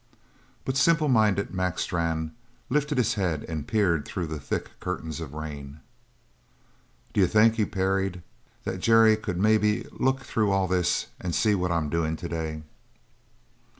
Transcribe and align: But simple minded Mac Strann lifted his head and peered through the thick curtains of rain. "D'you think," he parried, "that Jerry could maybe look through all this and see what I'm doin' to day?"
But 0.65 0.77
simple 0.77 1.09
minded 1.09 1.53
Mac 1.53 1.77
Strann 1.77 2.33
lifted 2.71 2.97
his 2.97 3.13
head 3.13 3.45
and 3.47 3.67
peered 3.67 4.03
through 4.03 4.25
the 4.25 4.39
thick 4.39 4.79
curtains 4.79 5.21
of 5.21 5.35
rain. 5.35 5.79
"D'you 7.13 7.27
think," 7.27 7.53
he 7.53 7.65
parried, 7.65 8.23
"that 8.63 8.79
Jerry 8.81 9.15
could 9.15 9.37
maybe 9.37 9.85
look 9.91 10.21
through 10.21 10.49
all 10.49 10.67
this 10.67 11.05
and 11.19 11.35
see 11.35 11.53
what 11.53 11.71
I'm 11.71 11.87
doin' 11.91 12.15
to 12.15 12.27
day?" 12.27 12.63